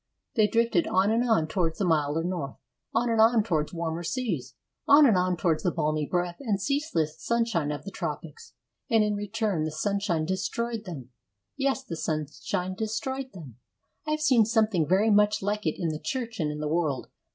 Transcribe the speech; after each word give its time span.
They 0.35 0.47
drifted 0.47 0.87
on 0.87 1.11
and 1.11 1.29
on 1.29 1.47
towards 1.47 1.77
the 1.77 1.85
milder 1.85 2.23
north; 2.23 2.55
on 2.91 3.07
and 3.11 3.21
on 3.21 3.43
towards 3.43 3.71
warmer 3.71 4.01
seas; 4.01 4.55
on 4.87 5.05
and 5.05 5.15
on 5.15 5.37
towards 5.37 5.61
the 5.61 5.69
balmy 5.69 6.07
breath 6.07 6.37
and 6.39 6.59
ceaseless 6.59 7.23
sunshine 7.23 7.71
of 7.71 7.85
the 7.85 7.91
tropics. 7.91 8.55
And, 8.89 9.03
in 9.03 9.13
return, 9.13 9.63
the 9.63 9.69
sunshine 9.69 10.25
destroyed 10.25 10.85
them. 10.85 11.11
Yes, 11.55 11.83
the 11.83 11.95
sunshine 11.95 12.73
destroyed 12.73 13.33
them. 13.33 13.57
I 14.07 14.09
have 14.09 14.21
seen 14.21 14.43
something 14.43 14.87
very 14.87 15.11
much 15.11 15.43
like 15.43 15.67
it 15.67 15.79
in 15.79 15.89
the 15.89 15.99
Church 15.99 16.39
and 16.39 16.49
in 16.51 16.57
the 16.61 16.67
world. 16.67 17.09